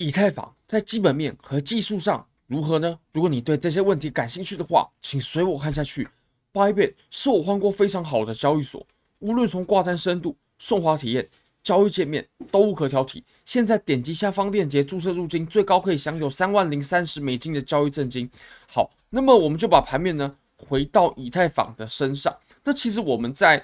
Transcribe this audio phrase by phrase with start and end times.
[0.00, 2.98] 以太坊在基本面和技术上如何呢？
[3.12, 6.08] 如果你对这些问题感兴趣的话，请随我看下去。
[6.54, 8.84] Bybit 是我换过非常好的交易所，
[9.18, 11.28] 无论从挂单深度、顺滑体验、
[11.62, 13.22] 交易界面都无可挑剔。
[13.44, 18.26] 现在点击下方链接注册入金，最高可以享有三万零三十美金的交易赠金。
[18.66, 22.34] 好，那么我们就把盘面呢回到以太坊的身上。
[22.64, 23.62] 那其实我们在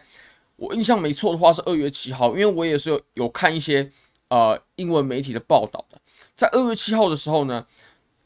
[0.56, 3.90] 我印象没错的话是二月七号，因为我也是有有看一些
[4.28, 5.98] 呃英文媒体的报道的。
[6.36, 7.66] 在二月七号的时候呢，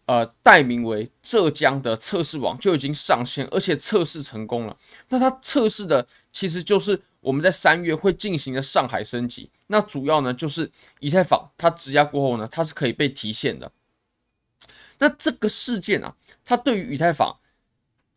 [0.06, 4.76] 呃，代名为浙江的测试网就已经上线，而且测试成功了。
[5.08, 9.48] 那它测试的其实就是我们在三月会进行的上海升级。
[9.68, 10.68] 那主要呢就是
[10.98, 13.70] 以太坊它质押过后呢，它是可以被提现的。
[14.98, 17.38] 那这个事件啊，它对于以太坊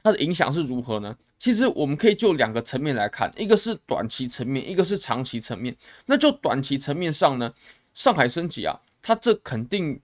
[0.01, 1.15] 它的影响是如何呢？
[1.37, 5.75] 其实我们可以就两个层面来看，一个是短期层面，一个是长期层面。
[6.07, 7.53] 那就短期层面上呢，
[7.93, 8.79] 上海升级啊。
[9.03, 10.01] 它这肯定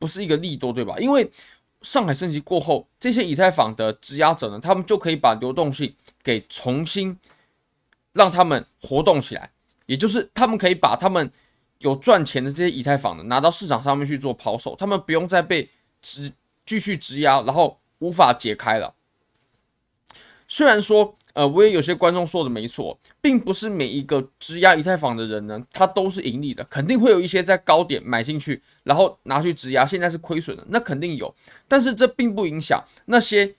[0.00, 0.98] 不是一个利多，对吧？
[0.98, 1.30] 因为
[1.82, 7.16] 上海升级过后，这些以太坊的质押者呢，他们就可以把流动性给重新
[8.12, 9.52] 让他们活动起来，
[9.86, 11.30] 也就是他们可以把他们
[11.78, 15.68] 有赚钱的这些以太坊呢拿到市场上面去做抛售，他们不用再被
[16.00, 16.32] 质
[16.66, 18.94] 继续质押，然后无法解开了。
[20.48, 21.16] 虽然说。
[21.34, 31.34] 呃，我也有些观众说的没错，并不是每一个质押以太坊的人呢，他都是盈利的，肯定会有一些在高点买进去，然后拿去质押，现在是亏损的，那肯定有。
[31.66, 33.54] 但是这并不影响那些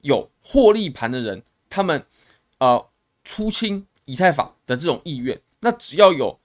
[0.00, 2.02] 有获利盘的人，他们
[2.58, 2.86] 呃
[3.24, 5.38] 出清以太坊的这种意愿。
[5.60, 6.38] 那只要有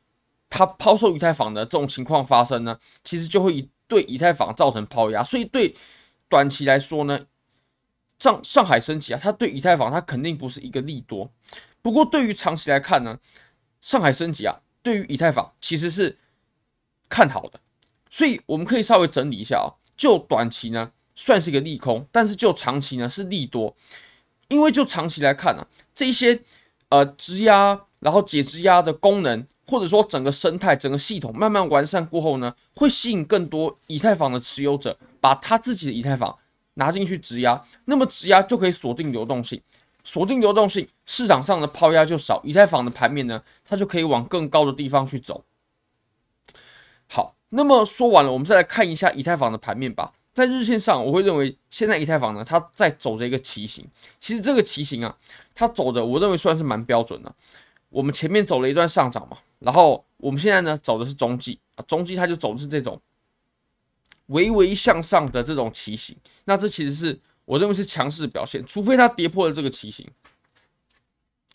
[0.49, 5.73] 他抛售以太坊的这种情况发生呢，其实就会对以太坊造成抛压，所以对
[6.27, 7.25] 短期来说呢。
[8.23, 11.29] 上上海升级啊，它对以太坊它肯定不是一个利多。
[11.81, 13.19] 不过对于长期来看呢，
[13.81, 16.17] 上海升级啊，对于以太坊其实是
[17.09, 17.59] 看好的。
[18.09, 23.75] 所以我们可以稍微整理一下啊，就短期呢算是一个利空，但是就长期呢是利多。
[24.47, 26.41] 因为就长期来看啊，这些
[26.87, 36.37] 呃质押然后解质押的功能，或者说整个生态、整个系统慢慢完善过后呢，会吸引更多以太坊的持有者把他自己的以太坊。
[36.75, 39.61] 拿进去质押，那么质押就可以锁定流动性，
[40.03, 45.43] 锁定流动性，市场上的抛压就少，以太坊的盘面呢，它就可以往更高的地方去走。
[47.07, 50.13] 好，那么说完了，我们再来看一下以太坊的盘面吧。
[50.33, 53.85] 在日线上，我会认为现在以太坊呢，它在走着一个旗形。
[54.19, 55.15] 其实这个旗形啊，
[55.53, 57.31] 它走的，我认为算是蛮标准的。
[57.89, 62.99] 我们前面走了一段上涨嘛，然后我们现在呢走的是中继啊，中继它就走的是这种。
[64.27, 70.09] 微微向上的这种旗形，那这其实是我认为是强势表现，除非它跌破了这个旗形。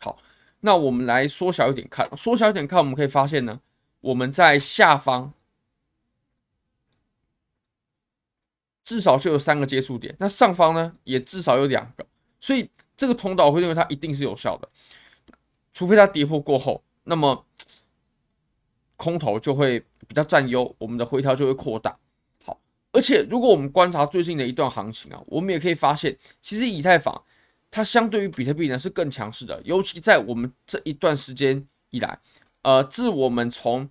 [0.00, 0.18] 好，
[0.60, 3.60] 那我们来缩小一点看，缩小一点看，我们可以发现呢，
[4.00, 5.32] 我们在下方
[8.84, 12.06] 至少就有三个接触点，那上方呢也至少有两个，
[12.38, 14.68] 所以这个通道我会认为它一定是有效的，
[15.72, 17.46] 除非它跌破过后，那么
[18.96, 21.98] 空头就会比较占优，我们的回调就会扩大。
[22.91, 27.22] 而且，如果我们观察最近的一段行情啊，我们也可以发现，其实以太坊
[27.71, 29.60] 它相对于比特币呢是更强势的。
[29.65, 32.19] 尤其在我们这一段时间以来，
[32.62, 33.88] 呃，自我们从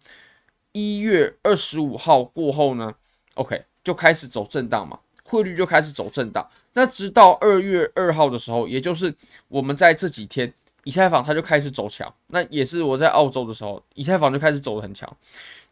[0.71, 2.93] 一月二十五号过后呢
[3.35, 6.49] ，OK 就开始走震荡嘛，汇率就开始走震荡。
[6.73, 9.13] 那直到二月二号的时候，也就是
[9.47, 10.51] 我们在这几天，
[10.83, 12.11] 以太坊它就开始走强。
[12.27, 15.15] 那也是我在澳洲的时候，以太坊就开始走得很强。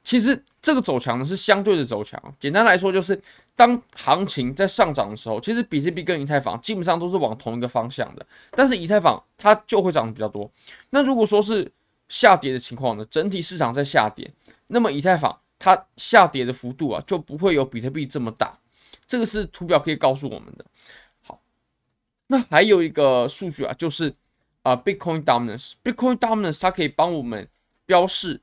[0.05, 3.19] 其实这个走强呢是相对的走强，简单来说就是
[3.55, 10.49] 当行情在上涨的时候，其实比特币跟以太坊基本上都是往同一个方向的，但是以太坊它就会涨得比较多。
[10.91, 11.69] 那如果说是
[12.07, 14.31] 下跌的情况呢，整体市场在下跌，
[14.67, 18.55] 那么以太坊它下跌的幅度啊就不会有比特币这么大，
[19.07, 20.63] 这个是图表可以告诉我们的。
[21.23, 21.41] 好，
[22.27, 24.13] 那还有一个数据啊，就是
[24.61, 27.47] 啊、Bitcoin Dominance，Bitcoin Dominance 它可以帮我们
[27.87, 28.39] 标示。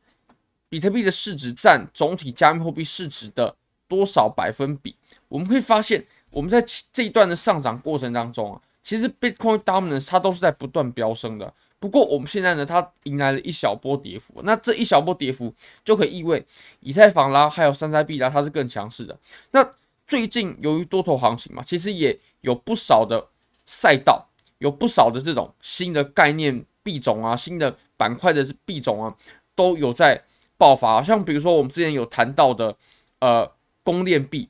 [0.72, 3.54] 比特币的市值占总体加密货币市值的
[3.86, 4.96] 多少百分比？
[5.28, 11.52] 我们会发现，我们在这一段的上涨过程当中啊，其实 Bitcoin Dominance 它都是在不断飙升的。
[11.78, 14.40] 不过我们现在呢，它迎来了一小波跌幅。
[14.44, 15.54] 那这一小波跌幅
[15.84, 16.42] 就可以意味
[16.80, 19.14] 以太坊啦，还有山寨币啦，它是更强势的。
[19.50, 19.70] 那
[20.06, 23.28] 最近由于多头行情嘛，其实也有不少的
[23.66, 24.26] 赛道，
[24.56, 29.14] 有不少的这种新的概念币种啊，新的板块的币种啊，
[29.54, 30.24] 都有在。
[30.62, 32.76] 爆发，像比如说我们之前有谈到的，
[33.18, 33.50] 呃，
[33.82, 34.48] 公链币，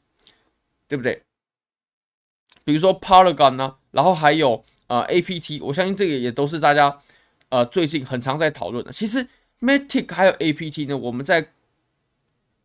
[0.87, 1.23] 对不对？
[2.65, 7.01] 比如说 Polygon 呢，然后还有呃 APT，我相信这个也都是大家
[7.49, 8.93] 呃最近很常在讨论的。
[8.93, 9.27] 其实
[9.63, 11.49] Matic 还有 APT 呢，我们在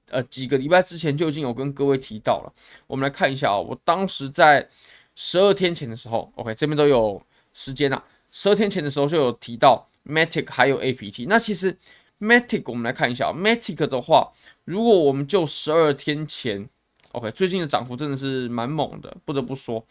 [0.09, 2.53] 呃几个礼拜之前就已经有跟各位提到了。
[2.85, 4.67] 我们来看一下啊、我当时在
[5.15, 7.21] 十二天前的时候，OK 这边都有
[7.53, 11.27] 时间啊，十二天前的时候就有提到 Matic 还有 APT。
[11.29, 11.77] 那其实
[12.19, 14.31] Matic 我们来看一下、哦、Matic 的话，
[14.65, 16.67] 如果我们就十二天前
[17.11, 19.85] ，OK 最近的涨幅真的是蛮猛的，不得不说。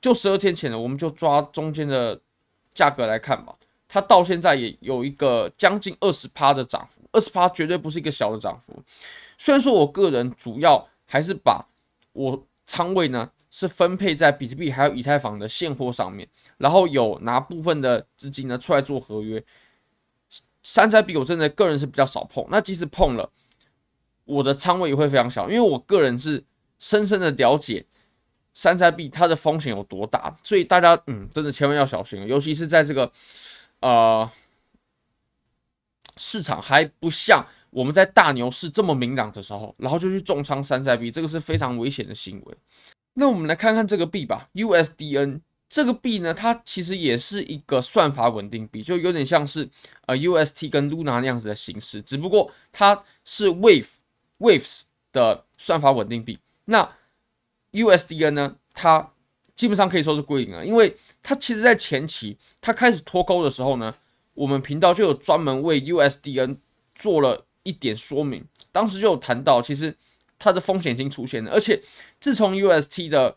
[0.00, 2.20] 就十二天前的，我们就抓中间的
[2.72, 3.54] 价格来看吧。
[3.88, 8.82] 它到现在也有一个将近二十趴的涨幅，二十趴绝对不是一个小的涨幅。
[9.38, 11.64] 虽然说我个人主要还是把
[12.12, 16.28] 我仓位呢是分配在比特币还有以太坊的现货上面，
[16.58, 19.42] 然后有拿部分的资金呢出来做合约。
[20.64, 23.30] 山寨币我真的个人是比较少碰，那即使碰了，
[24.24, 26.42] 我的仓位也会非常小，因为我个人是
[26.80, 27.86] 深深的了解。
[28.54, 30.32] 山寨币它的风险有多大？
[30.44, 33.10] 所以大家嗯，真的千万要小心，尤其是在这个
[33.80, 34.30] 呃
[36.16, 42.56] 市场还不像我们在大牛市这么明朗的时候，然后就去重仓山寨币，这个是非常危险的行为。
[43.14, 45.40] 那我们来看看这个币吧，USDN
[45.74, 49.68] 这个币呢，它其实也是一个算法稳定币，就有点像是
[50.06, 53.88] 呃 UST 跟 Luna 那样子的形式，只不过它是 Wave
[54.38, 54.82] Waves
[55.12, 56.38] 的算法稳定币。
[56.66, 56.88] 那
[57.72, 59.10] USDN 呢，它
[59.56, 63.92] 基本上可以说是归零了，因为它其实在前期它开始脱钩的时候呢，
[64.34, 66.58] 我们频道就有专门为 USDN
[66.94, 69.96] 做了一点说明，当时就有谈到，其实
[70.38, 71.82] 它的风险已经出现了，而且
[72.20, 73.36] 自从 UST 的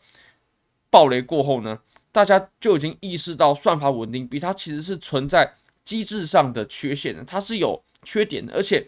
[0.92, 1.80] 暴雷过后呢，
[2.12, 5.54] 大家就已经意识到算法稳定币它其实是存在
[5.86, 8.88] 机制上的缺陷的，它是有缺点的，而且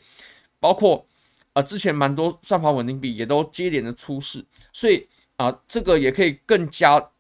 [0.60, 1.06] 包括
[1.54, 5.08] 呃之前蛮多算法稳定币也都接连的出事，所以。
[5.40, 7.12] 啊，这个也可以更加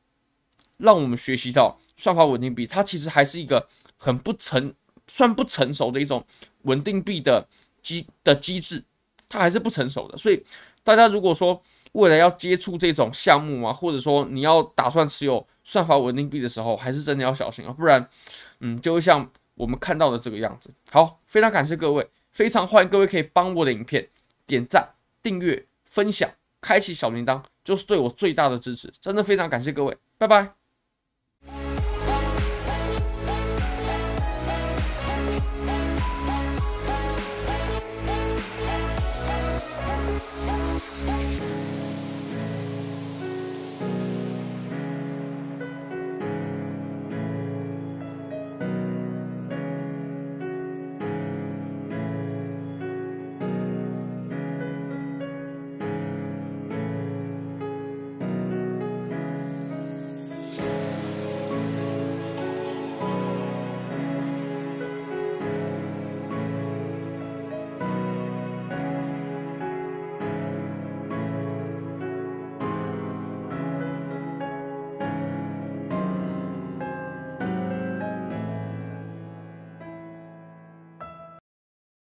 [0.76, 3.66] 让我们学习到算法稳定币，它其实还是一个
[3.96, 4.74] 很不成
[5.08, 6.22] 算不成熟的一种
[6.64, 7.48] 稳定币的
[7.82, 8.84] 机的机制，
[9.30, 10.18] 它还是不成熟的。
[10.18, 10.44] 所以
[10.84, 11.64] 大家如果说
[11.94, 18.08] 未来要接触这种项目啊，或者说你要打算持有算法稳定币的时候，还是真的要小心啊，不然，
[18.60, 20.72] 嗯，就会像我们看到的这个样子。
[20.92, 24.08] 好，非常感谢各位，非常欢迎各位可以帮我的影片
[24.46, 24.90] 点赞、
[25.24, 26.30] 订阅、分享、
[26.62, 27.42] 开启小铃铛。
[27.64, 30.59] 就是对我最大的支持，真的非常感谢各位，拜拜。